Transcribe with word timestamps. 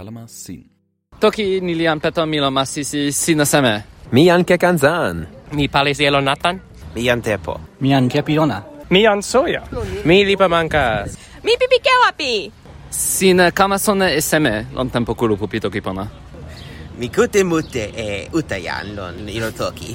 kalama 0.00 0.24
sin. 0.28 0.64
Toki 1.20 1.60
nilian 1.60 2.00
peto 2.00 2.24
milo 2.26 2.50
masisi 2.50 3.12
sina 3.12 3.44
seme. 3.44 3.74
Mi 4.12 4.22
anche 4.30 4.56
kanzan. 4.62 5.26
Mi 5.52 5.68
pali 5.68 5.92
ielo 6.04 6.20
natan. 6.28 6.56
Mi 6.94 7.10
an 7.12 7.20
tepo. 7.22 7.60
Mi 7.80 7.92
anche 7.94 8.22
pilona. 8.22 8.58
Mi 8.90 9.06
an 9.06 9.20
soya. 9.22 9.62
Mi 10.08 10.24
lipa 10.24 10.48
mancas. 10.48 11.08
Mi 11.44 11.52
pipi 11.60 11.78
kewapi. 11.86 12.32
Sina 12.90 13.50
kamasone 13.58 14.06
eseme 14.18 14.54
lon 14.74 14.88
tempo 14.90 15.14
kulu 15.14 15.36
toki 15.36 15.68
kipona. 15.70 16.04
Mi 16.98 17.08
kute 17.08 17.44
mute 17.44 17.84
e 18.04 18.28
utayan 18.32 18.86
lon 18.96 19.28
ilo 19.28 19.50
toki. 19.50 19.90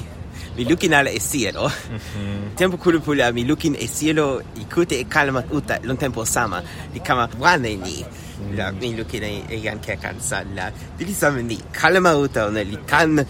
Mi 0.56 0.64
lukin 0.64 0.94
ala 0.94 1.10
e 1.10 1.18
cielo. 1.18 1.66
Mhm. 1.68 2.54
tempo 2.56 2.76
kulu 2.76 3.00
pula 3.00 3.32
mi 3.32 3.42
lukin 3.44 3.74
e 3.74 3.86
cielo 3.88 4.40
ikute 4.62 4.94
e 5.02 5.04
kalma 5.04 5.42
uta 5.56 5.74
lon 5.82 5.96
tempo 5.96 6.24
sama. 6.24 6.62
Di 6.94 7.00
kama 7.00 7.28
wane 7.40 7.72
ni 7.84 8.04
la 8.54 8.70
Milukine 8.72 9.46
e 9.48 9.68
anche 9.68 9.96
Cansalla 9.98 10.72
devi 10.96 11.12
samen 11.12 11.46
di 11.46 11.60
Kalamauta 11.70 12.48
nel 12.50 12.84
can 12.84 13.24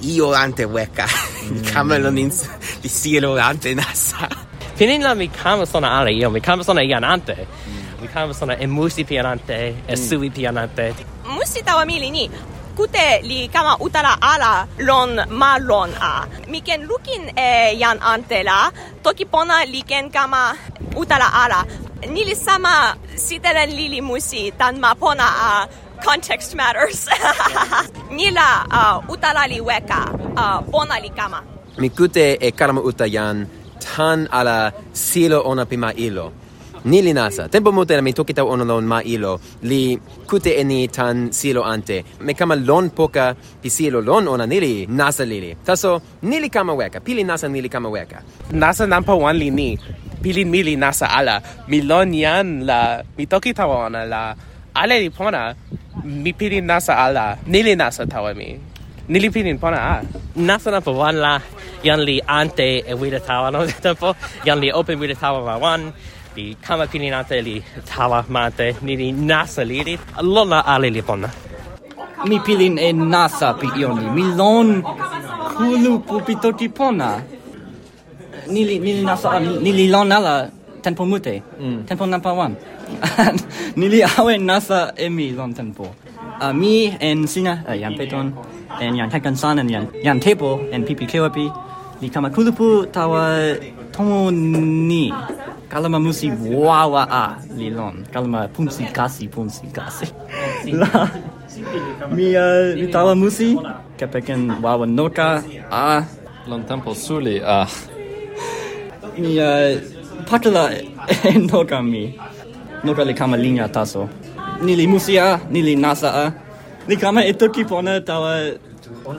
io 0.00 0.32
ante 0.32 0.64
weka 0.64 1.06
il 1.50 1.60
camelon 1.70 2.12
mm. 2.12 2.18
in 2.18 2.32
di 2.80 2.88
cielo 2.88 3.36
ante 3.38 3.74
nasa 3.74 4.28
Pinin 4.76 5.02
la 5.02 5.14
mi 5.14 5.30
kama 5.30 5.64
sona 5.64 5.98
ale 5.98 6.12
io 6.12 6.30
mi 6.30 6.40
kama 6.40 6.62
sona 6.62 6.82
ianante 6.82 7.46
mm. 7.46 8.00
mi 8.00 8.08
kama 8.08 8.32
sona 8.32 8.56
e 8.56 8.66
musi 8.66 9.04
pianante 9.04 9.82
e 9.86 9.96
mm. 9.96 10.06
sui 10.06 10.30
pianante 10.30 10.94
musi 11.24 11.62
tawa 11.62 11.84
mili 11.84 12.10
ni 12.10 12.30
kute 12.74 13.22
li 13.22 13.46
kama 13.48 13.78
utala 13.78 14.18
ala 14.20 14.66
lon 14.78 15.10
ma 15.30 15.58
lon 15.58 15.90
a. 16.00 16.26
Mi 16.50 16.60
ken 16.60 16.82
lukin 16.90 17.22
e 17.38 17.78
yan 17.82 17.98
antela, 18.12 18.58
toki 19.02 19.24
pona 19.32 19.62
li 19.72 19.80
ken 19.90 20.10
kama 20.10 20.42
utala 21.00 21.28
ala 21.42 21.60
nili 22.12 22.34
sama 22.36 22.96
siteren 23.16 23.70
lili 23.70 24.00
musi 24.00 24.52
tan 24.58 24.76
mapona 24.80 25.24
a 25.24 25.68
context 26.04 26.54
matters. 26.54 27.08
nila 28.16 28.66
uh, 28.70 29.10
utalali 29.12 29.60
weka 29.60 30.00
uh, 30.36 30.60
bona 30.70 31.00
likama. 31.00 31.42
Mikute 31.78 32.38
e 32.40 32.50
kalama 32.52 32.80
utayan 32.82 33.46
tan 33.80 34.28
ala 34.30 34.72
silo 34.92 35.42
ona 35.44 35.64
pima 35.66 35.92
ilo. 35.94 36.32
Nili 36.84 37.12
nasa. 37.14 37.48
Tempo 37.48 37.72
mute 37.72 38.00
mi 38.02 38.12
toki 38.12 38.34
tau 38.34 38.48
ona 38.52 38.64
lon 38.64 38.84
ma 38.86 39.00
ilo. 39.00 39.40
Li 39.62 39.96
kute 40.28 40.52
e 40.60 40.64
ni 40.64 40.88
tan 40.88 41.32
silo 41.32 41.62
ante. 41.64 42.04
Me 42.20 42.34
kama 42.34 42.56
lon 42.56 42.90
poka 42.90 43.34
pi 43.62 43.68
silo 43.70 44.00
lon 44.00 44.28
ona 44.28 44.46
nili 44.46 44.86
nasa 44.86 45.24
lili. 45.24 45.56
Taso 45.64 46.00
nili 46.22 46.50
kama 46.50 46.74
weka. 46.74 47.00
Pili 47.00 47.24
nasa 47.24 47.48
nili 47.48 47.68
kama 47.68 47.88
weka. 47.88 48.22
Nasa 48.52 48.86
nampa 48.86 49.14
wan 49.14 49.36
li 49.36 49.50
ni 49.50 49.78
pilin 50.24 50.48
mili 50.48 50.74
nasa 50.80 51.06
ala. 51.18 51.36
Milonian 51.68 52.64
la 52.68 53.04
mi 53.16 53.24
toki 53.28 53.52
tawa 53.52 53.76
ona 53.86 54.02
la 54.12 54.22
ale 54.80 54.96
li 55.04 55.10
pona 55.12 55.42
mi 56.24 56.32
pilin 56.38 56.64
nasa 56.64 56.92
ala. 57.06 57.26
Nili 57.52 57.72
nasa 57.76 58.02
tawa 58.12 58.32
mi. 58.40 58.48
Nili 59.12 59.28
pilin 59.34 59.60
pona 59.62 59.78
a. 59.92 59.94
Nasa 60.48 60.68
na 60.72 60.80
wan 61.00 61.16
la 61.24 61.34
yan 61.84 62.00
li 62.08 62.16
ante 62.38 62.68
e 62.90 62.94
wida 63.00 63.20
tawa 63.28 63.52
no 63.52 63.60
tempo 63.84 64.08
yan 64.48 64.58
li 64.62 64.68
open 64.78 64.96
wida 65.02 65.14
tawa 65.22 65.38
ma 65.48 65.54
wan 65.64 65.82
li 66.36 66.44
kama 66.64 66.84
pilin 66.92 67.14
ante 67.20 67.36
li 67.46 67.56
tawa 67.90 68.18
mate 68.34 68.68
nili 68.86 69.06
nasa 69.28 69.62
liri 69.70 69.94
lona 70.34 70.58
ale 70.72 70.88
li 70.96 71.02
pona. 71.08 71.28
Mi 72.28 72.36
pilin 72.46 72.74
e 72.86 72.88
nasa 73.12 73.48
pi 73.60 73.66
ion 73.80 73.96
li. 74.02 74.08
Milon 74.16 74.68
kulu 75.56 75.92
pupito 76.08 76.50
tipona 76.58 77.10
nili 78.48 78.78
nili 78.78 79.02
nasa 79.04 79.40
nili 79.40 79.88
lon 79.88 80.12
ala 80.12 80.48
tempo 80.82 81.04
mute. 81.06 81.42
Mm. 81.60 81.84
tempo 81.88 82.04
nampa 82.06 82.32
wan 82.38 82.52
nili 83.76 84.02
awe 84.04 84.38
nasa 84.38 84.92
emi 84.96 85.32
lon 85.32 85.54
tempo 85.54 85.86
a 86.40 86.50
uh, 86.50 86.52
mi 86.52 86.90
en 87.00 87.26
sina 87.26 87.62
uh, 87.68 87.76
yan 87.82 87.94
peton 87.98 88.26
en 88.80 88.92
yan 88.98 89.08
tekan 89.10 89.36
san 89.36 89.58
en 89.58 89.68
yan 89.68 89.84
yan 90.02 90.18
tepo 90.20 90.60
en 90.72 90.82
pipi 90.84 91.06
kewapi. 91.06 91.46
Ni 92.02 92.10
kama 92.10 92.28
kulupu 92.30 92.84
tawa 92.90 93.54
tomo 93.94 94.30
ni. 94.30 95.14
Kalama 95.70 95.98
musi 95.98 96.28
wawa 96.66 97.02
a 97.08 97.24
li 97.56 97.70
lon. 97.70 98.04
Kalama 98.12 98.48
pumsi 98.50 98.84
kasi 98.92 99.24
pumsi 99.30 99.70
kasi. 99.72 100.06
La 100.80 100.90
mi 102.10 102.34
uh, 102.34 102.74
mi 102.74 102.86
tawa 102.90 103.14
musi 103.14 103.56
kepeken 103.98 104.58
wawa 104.62 104.86
noka 104.86 105.40
a. 105.70 106.02
Lon 106.50 106.62
tempo 106.68 106.92
suli 106.94 107.38
a 107.40 107.64
mia 109.18 109.80
pakala 110.28 110.70
noka 111.50 111.82
mi. 111.82 112.14
Noka 112.84 113.02
kali 113.02 113.14
kama 113.14 113.36
linja 113.36 113.68
taso. 113.68 114.08
Ni 114.62 114.76
li 114.76 114.86
musia, 114.86 115.40
ni 115.50 115.62
li 115.62 115.74
nasa 115.76 116.08
a. 116.24 116.26
Ni 116.88 116.96
kama 116.96 117.24
e 117.24 117.32
toki 117.32 117.64
pona 117.64 118.00
tawa 118.00 118.32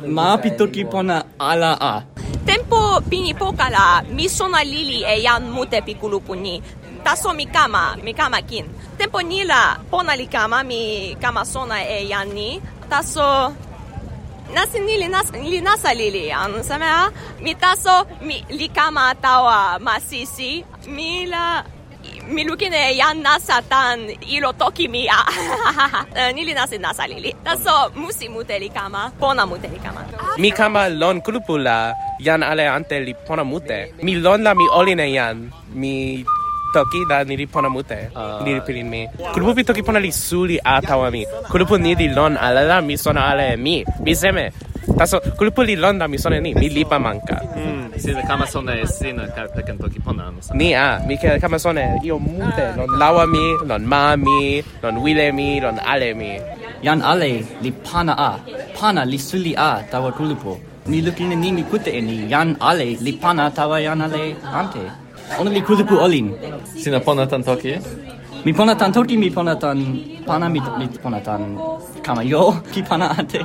ma 0.07 0.37
pi 0.37 0.49
toki 0.59 0.83
pona 0.85 1.23
ala 1.39 1.71
a. 1.81 1.93
Tempo 2.45 3.01
pini 3.09 3.33
pokala 3.33 4.03
mi 4.15 4.27
sona 4.29 4.61
lili 4.63 5.03
e 5.03 5.21
jan 5.25 5.43
mute 5.49 5.81
pi 5.85 5.93
kulupuni. 5.95 6.61
Taso 7.03 7.33
mi 7.35 7.45
kama, 7.45 7.97
mi 8.03 8.13
kama 8.13 8.41
kin. 8.41 8.65
Tempo 8.97 9.19
nila 9.21 9.77
pona 9.91 10.13
li 10.15 10.25
kama, 10.25 10.63
mi 10.63 11.15
kama 11.21 11.43
sona 11.45 11.77
e 11.95 12.05
yan 12.11 12.29
ni. 12.33 12.61
Taso 12.89 13.53
nas 14.55 14.71
ni 14.87 14.95
li 15.01 15.07
nas 15.15 15.27
ili 15.47 15.59
nasalili 15.67 16.23
anu 16.41 16.57
a 16.71 17.11
mi 17.43 17.53
taso 17.63 17.95
mi 18.27 18.37
li 18.59 18.67
kama 18.77 19.05
tawa 19.23 19.59
masisi 19.87 20.51
mi 20.95 21.25
la 21.33 21.45
mi 22.33 22.41
lukin 22.43 22.73
e 22.73 22.97
yan 23.01 23.17
nasa 23.25 23.61
tan 23.71 23.99
ilo 24.35 24.49
toki 24.53 24.85
mi 24.87 25.03
a. 25.09 25.21
Eh, 26.15 26.31
Nili 26.35 26.53
nasi 26.53 26.77
nasa 26.77 27.03
lili. 27.11 27.31
Taso 27.45 27.91
musi 27.99 28.29
mute 28.29 28.55
li 28.59 28.69
kama 28.69 29.11
pona 29.19 29.43
mute 29.45 29.67
li 29.73 29.79
kama 29.85 30.01
mi 30.41 30.49
kama 30.51 30.81
lon 30.89 31.17
kulupula 31.25 31.93
yan 32.25 32.41
ale 32.43 32.65
ante 32.75 32.99
li 33.05 33.13
pona 33.27 33.43
mute. 33.43 33.79
Mi 34.05 34.13
lon 34.15 34.39
la 34.45 34.51
mi 34.59 34.65
oline 34.79 35.07
yan 35.17 35.37
mi 35.79 35.93
toki 36.75 37.01
da 37.07 37.23
niripona 37.23 37.69
mute. 37.71 37.99
Ah. 38.11 38.43
Niripirin 38.43 38.87
mi. 38.93 39.01
Kulupu 39.31 39.51
pi 39.55 39.63
toki 39.63 39.81
pona 39.87 39.99
li 40.05 40.11
suli 40.11 40.57
atawa 40.59 41.07
mi. 41.15 41.23
Kulupu 41.51 41.75
niri 41.79 42.07
lon 42.17 42.33
alala 42.45 42.77
mi 42.87 42.95
sona 43.03 43.21
ale 43.31 43.47
mi. 43.55 43.75
Mi 44.03 44.13
seme. 44.21 44.45
Taso 44.99 45.17
kulupu 45.39 45.61
li 45.69 45.75
lon 45.83 45.95
da 46.01 46.05
mi 46.11 46.17
sona 46.23 46.37
ni. 46.45 46.51
Mi 46.59 46.67
lipa 46.75 46.97
manka. 47.05 47.37
Hmm, 47.55 47.85
sina 48.03 48.21
kama 48.27 48.45
sona 48.53 48.71
e 48.83 48.85
sina 48.97 49.23
tekan 49.55 49.77
toki 49.81 49.99
pona 50.05 50.23
Ni 50.59 50.67
a, 50.85 50.99
mi 51.07 51.15
ke 51.21 51.39
kama 51.43 51.57
sona 51.63 51.83
io 52.07 52.19
mute. 52.19 52.65
Lon 52.77 52.91
lawa 53.01 53.23
mi, 53.33 53.45
non 53.69 53.83
mami, 53.91 54.41
lon 54.83 54.95
wile 55.03 55.27
mi, 55.37 55.47
lon 55.63 55.77
ale 55.91 56.09
mi. 56.19 56.31
Jan 56.85 56.99
ale 57.11 57.31
li 57.63 57.71
pana 57.85 58.13
a, 58.29 58.31
pana 58.77 59.01
li 59.11 59.17
suli 59.27 59.53
a 59.69 59.71
tawa 59.91 60.11
kulupu. 60.17 60.53
Ni 60.91 61.01
lukin 61.05 61.31
ni 61.41 61.49
mi 61.55 61.63
kute 61.71 61.89
e 61.99 62.01
ni, 62.07 62.17
jan 62.31 62.49
ale 62.69 62.87
li 63.05 63.13
pana 63.21 63.43
tawa 63.57 63.77
jan 63.85 64.01
ale 64.05 64.23
ante. 64.59 65.04
Ona 65.39 65.49
mi 65.49 65.61
kulupu 65.61 65.95
olin. 66.05 66.27
Sina 66.81 66.99
ponatan 66.99 67.43
toki? 67.43 67.73
Mi 68.45 68.53
pona 68.53 68.75
tan 68.75 68.91
toki, 68.93 69.17
mi 69.17 69.29
pona 69.31 69.55
tan 69.55 69.79
pana, 70.25 70.49
mi, 70.49 70.59
mi 70.77 70.85
kama 72.03 72.23
jo 72.23 72.53
ki 72.73 72.83
pana 72.83 73.07
ate. 73.17 73.41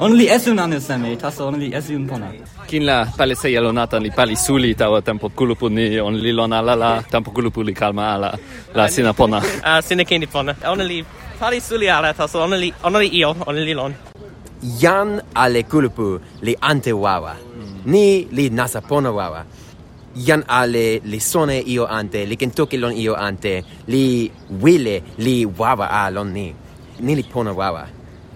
Ona 0.00 0.14
li 0.14 0.26
esun 0.36 0.58
ane 0.58 0.80
seme, 0.80 1.16
taso 1.20 1.46
ona 1.48 1.58
li 1.58 1.68
esun 1.78 2.08
pona. 2.08 2.32
Kin 2.66 2.86
la 2.86 3.04
palese 3.18 3.48
lonatan 3.60 4.02
li 4.02 4.10
pali 4.10 4.36
suli 4.36 4.74
tawa 4.74 5.02
tempo 5.02 5.28
kulupu 5.28 5.68
ni, 5.68 6.00
on 6.00 6.16
li 6.16 6.32
lona 6.32 6.62
la 6.62 6.74
la, 6.74 7.02
tempo 7.12 7.30
kulupu 7.30 7.60
li 7.62 7.74
kalma 7.74 8.14
ala, 8.14 8.30
la 8.74 8.88
sina 8.88 9.12
pona. 9.12 9.38
Ah, 9.68 9.80
sina 9.82 10.04
kini 10.04 10.26
pona. 10.26 10.54
Ona 10.72 10.84
li 10.84 11.04
pali 11.38 11.60
suli 11.60 11.90
ala, 11.90 12.14
taso 12.14 12.40
ona 12.40 12.56
li, 12.56 12.72
ona 12.82 12.98
li 12.98 13.08
io, 13.20 13.36
ona 13.46 13.60
li 13.60 13.74
lon. 13.74 13.92
Jan 14.80 15.20
ale 15.34 15.62
kulupu 15.62 16.18
li 16.42 16.56
ante 16.60 16.92
wawa. 16.92 17.34
Mm. 17.36 17.80
Ni 17.92 18.04
li 18.32 18.48
nasa 18.50 18.80
pona 18.80 19.10
wawa. 19.12 19.44
Yan 20.14 20.42
ale 20.48 21.00
li 21.04 21.20
sone 21.20 21.58
io 21.58 21.86
ante 21.86 22.24
li 22.24 22.36
kentoki 22.36 22.76
lon 22.76 22.92
io 22.92 23.14
ante 23.14 23.62
li 23.86 24.30
wile 24.60 25.02
li 25.18 25.44
wawa 25.46 25.86
alon 25.90 26.32
ni. 26.32 26.54
Ni 27.00 27.14
li 27.14 27.22
pona 27.22 27.52
wawa. 27.52 27.86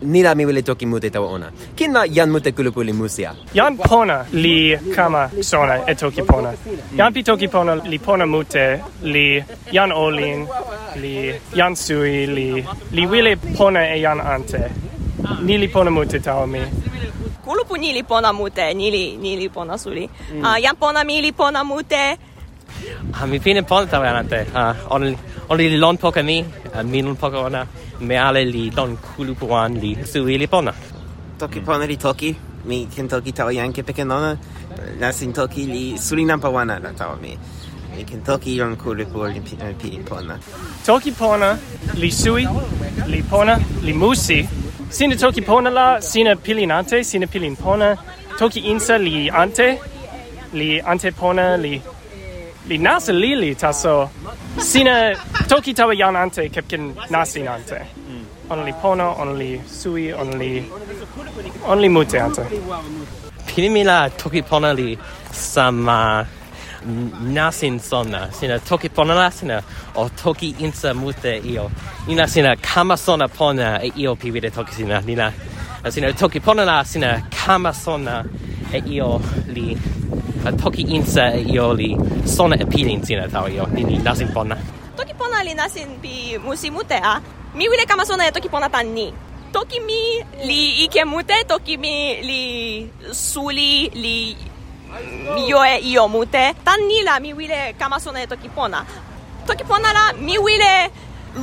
Ni 0.03 0.23
la 0.23 0.35
mi 0.35 0.45
wile 0.45 0.63
toki 0.63 0.87
mute 0.87 1.11
tawa 1.11 1.27
ona. 1.27 1.51
Kin 1.75 1.93
ma 1.93 2.05
yan 2.05 2.31
mute 2.31 2.53
kulupu 2.53 2.83
li 2.83 2.93
musia? 2.93 3.35
Yan 3.55 3.77
pona 3.77 4.25
li 4.33 4.77
kama 4.95 5.31
sona 5.41 5.83
e 5.87 5.95
toki 5.95 6.23
pona. 6.23 6.53
Yan 6.97 7.13
pi 7.13 7.23
toki 7.23 7.49
pona 7.49 7.75
li 7.75 7.99
pona 7.99 8.27
mute 8.27 8.81
li 9.03 9.43
yan 9.73 9.91
olin 9.93 10.47
li 10.97 11.35
yan 11.55 11.75
sui 11.75 12.27
li 12.27 12.65
li 12.93 13.07
wile 13.07 13.37
pona 13.57 13.81
e 13.95 14.01
yan 14.01 14.21
ante. 14.21 14.71
Ni 15.43 15.59
li 15.59 15.69
pona 15.69 15.91
mute 15.91 16.21
tawa 16.21 16.47
mi 16.47 16.61
kulupu 17.45 17.77
nili 17.77 18.03
pona 18.03 18.33
mute, 18.33 18.75
nili, 18.75 19.17
nili 19.17 19.49
pona 19.49 19.79
suli. 19.79 20.09
Mm. 20.33 20.41
Uh, 20.41 20.57
jam 20.63 20.77
pona 20.77 21.05
mili 21.05 21.33
pona 21.33 21.65
mute. 21.65 22.17
Ah, 23.13 23.27
mi 23.27 23.39
fine 23.39 23.63
pona 23.63 23.87
tawa 23.87 24.09
anante. 24.11 24.47
Ah, 24.55 24.75
on, 24.91 25.17
on 25.49 25.57
li 25.57 25.77
lon 25.77 25.97
poka 25.97 26.23
mi, 26.23 26.45
mi 26.85 27.03
lon 27.03 27.17
poka 27.17 27.39
ona, 27.39 27.67
me 28.01 28.17
ale 28.17 28.45
li 28.45 28.71
don 28.71 28.97
kulupu 28.97 29.53
an 29.53 29.79
li 29.83 29.97
sui 30.05 30.39
li 30.39 30.47
pona. 30.47 30.73
Toki 31.39 31.61
pona 31.61 31.85
li 31.87 31.97
toki, 31.97 32.35
mi 32.65 32.87
ken 32.87 33.09
toki 33.09 33.33
tawa 33.33 33.53
yanke 33.53 33.83
peke 33.85 34.05
nona, 34.05 34.37
nasin 35.01 35.33
toki 35.33 35.67
li 35.67 35.85
suli 35.99 36.25
nampa 36.25 36.49
wana 36.49 36.79
la 36.83 36.93
tawa 36.93 37.17
mi. 37.21 37.37
Mi 37.95 38.05
ken 38.05 38.23
toki 38.23 38.57
yon 38.57 38.77
kulupu 38.77 39.27
li 39.29 39.43
eh, 39.61 40.03
pona. 40.09 40.39
Toki 40.87 41.13
pona, 41.13 41.59
li 41.95 42.11
sui, 42.11 42.47
li 43.07 43.23
pona, 43.31 43.59
li 43.83 43.93
musi, 43.93 44.41
sine 44.97 45.17
toki 45.17 45.43
pona 45.49 45.71
la 45.79 45.87
sine 46.01 46.33
pilinante 46.45 46.97
sine 47.11 47.27
pilin 47.27 47.57
pona. 47.57 47.89
Toki 48.39 48.61
insa 48.73 48.95
li 49.07 49.29
ante 49.43 49.69
li 50.53 50.81
ante 50.81 51.11
pona 51.21 51.57
li 51.65 51.75
li 52.69 52.77
nasa 52.79 53.13
lili 53.13 53.51
taso. 53.63 53.95
Sine 54.71 54.97
toki 55.51 55.73
tawa 55.75 55.95
yan 56.03 56.17
ante 56.23 56.43
kepkin 56.55 56.85
nasin 57.11 57.49
ante. 57.49 57.79
Mm. 58.09 58.25
on 58.51 58.61
li 58.67 58.73
pona 58.83 59.07
on 59.23 59.31
li 59.41 59.51
sui 59.67 60.13
on 60.13 60.39
li 60.41 60.53
on 61.71 61.79
li 61.83 61.89
mute 61.89 62.19
ante. 62.27 62.45
Pilimi 63.49 63.83
la 63.91 63.99
toki 64.21 64.43
pona 64.43 64.73
li 64.73 64.99
sama 65.33 65.99
nasin 66.85 67.81
sona. 67.81 68.31
Sina 68.33 68.59
toki 68.59 68.89
pona 68.89 69.15
la 69.15 69.31
sina 69.31 69.63
o 69.95 70.09
toki 70.09 70.55
insa 70.59 70.95
mute 70.95 71.41
io. 71.45 71.71
Ina 72.09 72.27
sina 72.27 72.57
kama 72.57 72.97
sona 72.97 73.29
pona 73.29 73.81
e 73.81 73.93
io 73.97 74.15
pi 74.15 74.31
vide 74.31 74.51
toki 74.51 74.73
sina. 74.75 75.01
Nina 75.01 75.33
sina 75.89 76.13
toki 76.13 76.41
pona 76.41 76.65
la 76.65 76.85
sina 76.85 77.29
kama 77.31 77.73
sona 77.73 78.25
e 78.73 78.83
io 78.87 79.21
li 79.47 79.77
toki 80.63 80.83
insa 80.95 81.33
e 81.33 81.41
io 81.41 81.73
li 81.73 81.97
sona 82.25 82.57
e 82.57 82.67
pilin 82.67 83.03
sina 83.05 83.29
tau 83.29 83.47
io. 83.49 83.67
Nini 83.67 83.99
nasin 83.99 84.29
pona. 84.33 84.57
Toki 84.97 85.15
pona 85.15 85.43
li 85.43 85.55
nasin 85.55 86.01
pi 86.01 86.39
musi 86.39 86.71
mute 86.71 87.01
a. 87.03 87.21
Mi 87.55 87.69
wile 87.69 87.87
kama 87.87 88.05
sona 88.05 88.27
e 88.27 88.31
toki 88.31 88.49
pona 88.49 88.69
tan 88.69 88.93
ni. 88.95 89.13
Toki 89.53 89.79
mi 89.81 90.19
li 90.45 90.85
ike 90.85 91.05
mute, 91.05 91.45
toki 91.47 91.77
mi 91.77 92.21
li 92.23 92.91
suli, 93.13 93.89
li 93.95 94.37
mioe 95.35 95.79
iomute 95.79 96.55
tan 96.65 96.81
nila 96.89 97.21
mi 97.21 97.35
wile 97.35 97.75
kamasona 97.79 98.23
e 98.23 98.27
tokipona 98.27 98.85
tokipona 99.47 99.93
la 99.93 100.13
mi 100.13 100.39
wile 100.39 100.91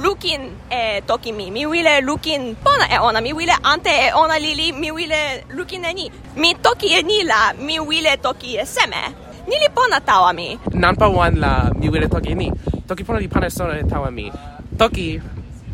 lukin 0.03 0.41
e 0.69 1.01
toki 1.01 1.31
mi. 1.31 1.51
Mi 1.51 1.65
wile 1.65 2.01
lukin 2.01 2.55
pona 2.55 2.87
e 2.89 2.97
ona. 2.97 3.21
Mi 3.21 3.33
wile 3.33 3.53
ante 3.63 3.89
e 3.89 4.11
ona 4.13 4.39
lili. 4.39 4.71
Mi 4.71 4.91
wile 4.91 5.43
lukin 5.49 5.85
e 5.85 5.93
ni. 5.93 6.11
Mi 6.35 6.55
toki 6.55 6.93
e 6.93 7.01
nila 7.01 7.53
mi 7.59 7.79
wile 7.79 8.17
toki 8.17 8.57
e 8.57 8.65
seme. 8.65 9.13
Nili 9.47 9.69
pona 9.75 9.99
tawa 9.99 10.33
mi. 10.33 10.57
Nanpa 10.71 11.07
wan 11.09 11.35
la 11.39 11.71
mi 11.75 11.89
wile 11.89 12.07
toki 12.07 12.31
e 12.31 12.35
ni. 12.35 12.51
Toki 12.87 13.03
pona 13.03 13.19
li 13.19 13.27
pana 13.27 13.49
sona 13.49 13.79
e 13.79 13.83
tawa 13.83 14.11
mi. 14.11 14.31
Toki 14.77 15.21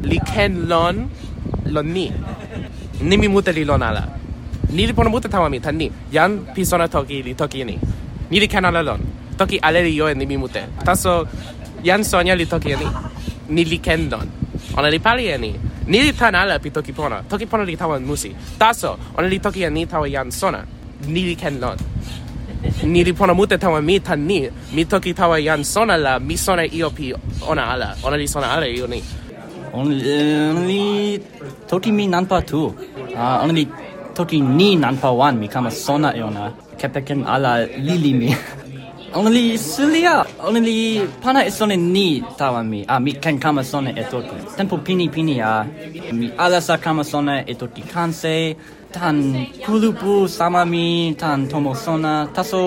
li 0.01 0.19
ken 0.19 0.67
lon 0.67 1.09
lon 1.65 1.85
ni. 1.93 2.11
Ni 3.01 3.17
mi 3.17 3.27
mute 3.27 3.53
li 3.53 3.65
lon 3.65 3.83
ala 3.83 4.16
niri 4.69 4.93
muta 4.93 5.29
tamami 5.29 5.59
tani. 5.59 5.91
Yan 6.11 6.45
pisona 6.55 6.87
toki 6.87 7.23
li 7.23 7.33
toki 7.33 7.63
ni. 7.63 7.77
Niri 8.31 8.47
kanala 8.47 8.83
lon. 8.83 8.99
Toki 9.37 9.59
aleri 9.59 9.95
yo 9.95 10.13
ni 10.13 10.25
mi 10.25 10.37
mute. 10.37 10.61
Taso 10.83 11.27
yan 11.83 12.03
sonia 12.03 12.35
li 12.35 12.45
toki 12.45 12.75
ni. 12.75 12.87
Nili 13.49 13.79
kendon 13.79 14.27
ona 14.77 14.89
li 14.89 14.99
pali 14.99 15.37
ni 15.37 15.55
ni. 15.87 16.03
Li 16.03 16.11
tan 16.13 16.35
ala 16.35 16.59
pi 16.59 16.69
toki 16.69 16.91
pona. 16.91 17.23
Toki 17.29 17.45
pona 17.45 17.63
li 17.63 17.75
tawa 17.77 17.99
musi. 17.99 18.35
Taso 18.57 18.97
ona 19.17 19.27
li 19.27 19.39
toki 19.39 19.69
ni 19.69 19.85
tawa 19.85 20.07
yan 20.07 20.31
sona. 20.31 20.65
Nili 21.07 21.35
kendon 21.35 21.77
li 22.83 23.13
pona 23.13 23.33
mute 23.33 23.57
tawa 23.57 23.81
mi 23.81 23.99
tan 23.99 24.25
ni 24.27 24.49
mi 24.73 24.85
toki 24.85 25.13
tawa 25.13 25.39
yan 25.39 25.63
sona 25.63 25.97
la 25.97 26.19
mi 26.19 26.35
sona 26.35 26.63
io 26.63 26.89
pi 26.89 27.13
ona 27.47 27.71
ala. 27.73 27.95
Ona 28.03 28.17
li 28.17 28.27
sona 28.27 28.47
ala 28.55 28.67
io 28.67 28.87
ni. 28.87 29.01
Only, 29.73 30.49
only 30.49 31.21
toki 31.67 31.91
mi 31.91 32.07
nanpa 32.07 32.41
tu. 32.41 32.73
Ah, 33.15 33.37
uh, 33.39 33.43
only 33.45 33.67
toki 34.17 34.41
ni 34.41 34.69
nanpa 34.75 35.09
wan 35.19 35.37
mi 35.41 35.47
kama 35.47 35.69
sona 35.85 36.09
e 36.19 36.21
ona. 36.29 36.43
Kepeken 36.79 37.21
ala 37.33 37.51
lili 37.87 38.13
mi. 38.19 38.29
Only 39.13 39.45
silia 39.71 40.15
only 40.47 41.05
pana 41.21 41.39
e 41.49 41.51
sona 41.57 41.75
ni 41.95 42.07
tawa 42.39 42.61
mi. 42.71 42.79
A 42.93 42.99
mi 42.99 43.11
ken 43.23 43.37
kama 43.43 43.63
sona 43.71 43.89
e 44.01 44.03
toki. 44.11 44.37
Tempo 44.57 44.75
pini 44.85 45.05
pini 45.13 45.35
a 45.39 45.51
mi 46.19 46.27
ala 46.43 46.59
sa 46.67 46.75
kama 46.77 47.03
sona 47.11 47.33
e 47.51 47.53
toki. 47.61 47.81
Kanse 47.93 48.35
tan 48.91 49.17
kulupu 49.63 50.27
sama 50.37 50.65
mi 50.65 51.13
tan 51.21 51.47
tomo 51.51 51.73
sona. 51.85 52.13
Taso 52.35 52.61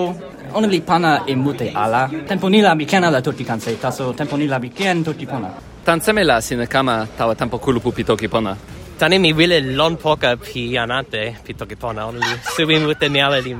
only 0.57 0.79
pana 0.89 1.11
e 1.27 1.35
mute 1.35 1.67
ala. 1.83 2.01
Tempo 2.29 2.47
ni 2.47 2.59
la 2.61 2.71
mi 2.79 2.85
ken 2.91 3.03
ala 3.03 3.19
toki 3.21 3.43
kanse 3.43 3.75
taso 3.83 4.03
tempo 4.15 4.35
ni 4.37 4.47
la 4.47 4.57
mi 4.63 4.69
ken 4.69 5.03
toki 5.03 5.25
pona. 5.31 5.49
Tan 5.85 5.99
semela 5.99 6.35
sine 6.41 6.65
kama 6.73 6.95
tawa 7.17 7.35
tempo 7.35 7.57
kulupu 7.59 7.91
pitoki 7.91 8.27
pona. 8.33 8.55
Tani 9.01 9.17
mi 9.17 9.33
wile 9.33 9.59
lon 9.61 9.97
poka 9.97 10.37
pi 10.37 10.77
anate, 10.77 11.35
pi 11.43 11.53
toki 11.55 11.75
pona 11.75 12.05
on 12.05 12.19
li. 12.19 12.27
Subi 12.55 12.77
mute 12.77 13.09
mi 13.09 13.19
li 13.45 13.55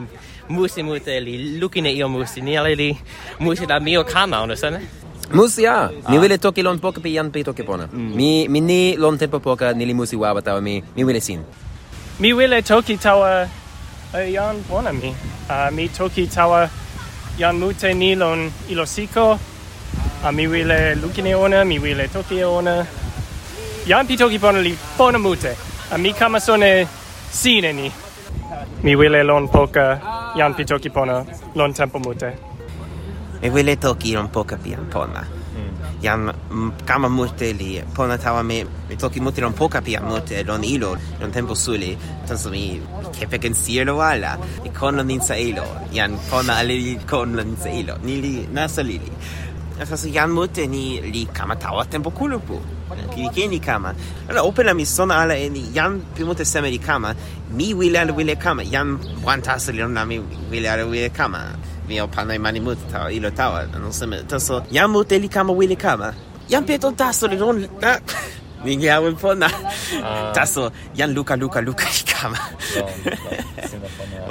musi 0.50 0.84
mute 0.84 1.20
li, 1.20 1.58
lukine 1.60 1.90
io 1.90 2.08
musi, 2.08 2.42
ni 2.42 2.54
li 2.76 2.96
musi 3.40 3.66
la 3.66 3.80
mio 3.80 4.04
kama 4.04 4.42
ono 4.44 4.54
sene. 4.54 4.80
Musi 5.34 5.66
a, 5.66 5.90
mi 6.10 6.18
ah. 6.18 6.20
wile 6.20 6.38
toki 6.38 6.62
lon 6.62 6.78
poka 6.78 7.02
pi 7.02 7.10
yan 7.16 7.32
pi 7.32 7.42
toki 7.44 7.64
pona. 7.64 7.88
Mm. 7.92 8.14
Mi, 8.16 8.48
mi 8.48 8.60
ni 8.62 8.96
lon 8.98 9.18
tempo 9.18 9.40
poka, 9.40 9.74
ni 9.74 9.86
li 9.88 9.94
musi 9.96 10.16
wawa 10.16 10.42
tawa 10.44 10.62
mi, 10.62 10.84
mi 10.96 11.04
wile 11.04 11.20
sin. 11.20 11.44
Mi 12.20 12.34
wile 12.34 12.62
toki 12.62 12.98
tawa 12.98 13.50
yan 14.14 14.62
pona 14.70 14.94
mi. 14.94 15.10
Uh, 15.50 15.72
mi 15.74 15.88
toki 15.90 16.28
tawa 16.28 16.70
yan 17.40 17.58
mute 17.58 17.94
ni 17.96 18.14
lon 18.14 18.52
ilosiko, 18.70 19.40
uh, 20.24 20.32
mi 20.32 20.46
wile 20.46 20.94
lukine 21.02 21.34
ona, 21.34 21.66
mi 21.66 21.80
wile 21.80 22.08
toki 22.14 22.44
ona, 22.44 22.86
Jan 23.88 24.08
pitoki 24.08 24.38
pona 24.40 24.60
li 24.62 24.78
pona 24.98 25.18
mute. 25.18 25.56
A 25.92 25.98
mi 25.98 26.14
kama 26.14 26.40
sone 26.40 26.88
sine 27.32 27.74
ni. 27.74 27.92
Mi 28.84 28.96
wile 28.96 29.24
lon 29.26 29.48
poka 29.48 30.00
jan 30.38 30.54
pitoki 30.54 30.90
pona 30.90 31.26
lon 31.56 31.74
tempo 31.74 32.00
mute. 32.00 32.30
Mi 33.42 33.50
wile 33.50 33.76
toki 33.76 34.14
lon 34.14 34.28
poka 34.30 34.56
pian 34.58 34.86
pona. 34.94 35.26
Mm. 35.26 36.02
Jam 36.02 36.32
mm, 36.52 36.72
kama 36.86 37.10
mute 37.10 37.54
li 37.54 37.82
pona 37.96 38.18
tawa 38.18 38.44
me 38.46 38.64
mi 38.90 38.96
toki 38.96 39.20
mute 39.20 39.42
lon 39.42 39.54
poka 39.54 39.82
pian 39.82 40.04
mute 40.06 40.44
lon 40.48 40.64
ilo 40.64 40.96
lon 41.20 41.32
tempo 41.32 41.56
suli. 41.56 41.98
Tanso 42.28 42.50
mi 42.52 42.80
kepe 43.18 43.38
ken 43.42 43.54
cielo 43.54 44.00
ala. 44.00 44.38
Mi 44.64 44.70
kon 44.70 44.96
lon 44.98 45.08
ninsa 45.08 45.36
ilo. 45.50 45.66
Yan 45.92 46.12
pona 46.30 46.54
ali 46.62 47.00
kon 47.10 47.36
lon 47.36 47.48
ninsa 47.48 47.70
ilo. 47.70 47.98
Nili 48.04 48.46
nasa 48.54 48.84
lili. 48.84 49.12
Nel 49.82 50.14
yan 50.14 50.30
mute 50.30 50.68
ni 50.68 51.02
li 51.02 51.26
kama 51.26 51.56
tawa 51.56 51.84
tempo 51.90 52.12
kulupu. 52.12 52.62
Ki 53.14 53.30
ke 53.34 53.50
ni 53.50 53.60
kama. 53.60 53.96
Ala 54.30 54.42
opela 54.46 54.76
mi 54.76 54.86
sona 54.86 55.16
ala 55.24 55.34
ni 55.34 55.62
yan 55.74 56.02
pimute 56.14 56.46
seme 56.46 56.70
li 56.70 56.78
kama. 56.78 57.16
Mi 57.50 57.74
wile 57.74 57.98
ala 57.98 58.14
wile 58.14 58.36
kama. 58.38 58.64
Jan 58.64 59.00
wantas 59.26 59.74
li 59.74 59.82
na 59.82 60.06
mi 60.06 60.20
wile 60.52 60.70
ala 60.70 60.86
wile 60.86 61.10
kama. 61.10 61.58
Mi 61.88 62.00
o 62.00 62.06
i 62.06 62.38
mani 62.38 62.60
mute 62.60 62.84
tawa 62.92 63.12
ilo 63.12 63.32
tawa. 63.32 63.66
Non 63.80 63.92
seme. 63.92 64.22
Taso 64.30 64.64
yan 64.70 64.92
mute 64.92 65.18
li 65.20 65.28
kama 65.28 65.52
wile 65.52 65.76
kama. 65.76 66.14
Yan 66.48 66.64
peto 66.64 66.92
taso 66.92 67.28
li 67.28 67.38
non... 67.38 67.68
Ninguém 68.64 68.90
é 68.90 69.00
o 69.00 69.16
pona. 69.16 69.48
Ah. 70.04 70.32
Taso, 70.34 70.72
yan 70.94 71.14
luka 71.14 71.36
luka 71.36 71.62
luka 71.62 71.86
kama. 72.06 72.38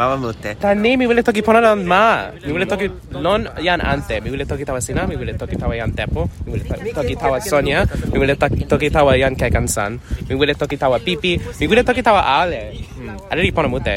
Mamma 0.00 0.16
mutte. 0.16 0.56
Ta 0.56 0.72
ne 0.72 0.96
mi 0.96 1.04
vole 1.04 1.20
toki 1.22 1.42
pona 1.44 1.60
non 1.60 1.84
ma. 1.84 2.32
Mi 2.46 2.52
vole 2.52 2.64
toki 2.64 2.88
non 3.20 3.44
yan 3.60 3.80
ante. 3.84 4.16
Mi 4.24 4.30
vole 4.32 4.46
toki 4.48 4.64
tawa 4.64 4.80
sina, 4.80 5.04
mi 5.04 5.14
vole 5.14 5.36
toki 5.36 5.56
tawa 5.60 5.76
yan 5.76 5.92
tepo, 5.92 6.24
mi 6.46 6.56
vole 6.56 6.64
toki 6.96 7.14
tawa 7.20 7.38
Sonia, 7.38 7.84
mi 8.10 8.16
vole 8.18 8.34
toki 8.34 8.88
tawa 8.88 9.12
yan 9.20 9.36
kekan 9.36 9.68
san. 9.68 10.00
Mi 10.26 10.34
vole 10.40 10.54
toki 10.56 10.78
tawa 10.80 10.96
Pipi, 11.04 11.36
mi 11.36 11.66
vuole 11.68 11.84
toki 11.84 12.00
tawa 12.00 12.24
Ale. 12.40 12.72
Hmm. 12.96 13.12
Ale 13.30 13.42
li 13.42 13.52
pona 13.52 13.68
mute. 13.68 13.96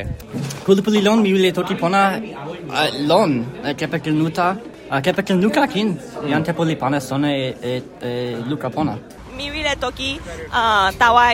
Kulu 0.66 0.84
puli 0.84 1.02
lon 1.02 1.22
mi 1.24 1.32
vole 1.32 1.52
toki 1.56 1.76
pona 1.76 2.20
lon 3.08 3.32
kepekil 3.80 4.14
nuta. 4.14 4.58
Kepekil 5.06 5.40
nuka 5.40 5.64
kin. 5.72 5.96
Hmm. 5.96 6.28
Yan 6.28 6.44
tepo 6.44 6.68
li 6.68 6.76
pana 6.76 7.00
sona 7.00 7.32
e 7.32 7.80
Luca 8.50 8.68
pona. 8.70 9.00
Mi 9.38 9.48
vole 9.56 9.74
toki 9.80 10.20
tawa 11.00 11.32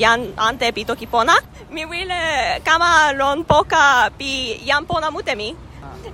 yan 0.00 0.32
ante 0.38 0.72
pi 0.72 0.84
toki 0.88 1.04
pona. 1.04 1.36
Mi 1.70 1.84
wile 1.84 2.60
kama 2.64 3.12
lon 3.12 3.44
poka 3.44 4.10
pi 4.18 4.56
yan 4.64 4.86
pona 4.86 5.10
mute 5.10 5.34
mi. 5.36 5.54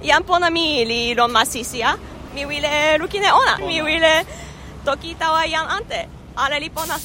Yan 0.02 0.22
pona 0.24 0.50
mi 0.50 0.84
li 0.84 1.14
lon 1.14 1.30
masisia. 1.30 1.96
Mi 2.34 2.42
wile 2.44 2.98
lukine 2.98 3.30
ona. 3.40 3.54
Mi 3.58 3.80
wile 3.82 4.26
toki 4.84 5.14
tawa 5.14 5.46
yan 5.46 5.66
ante. 5.76 6.00
Ale 6.36 6.58
li 6.60 6.68
pona 6.70 6.98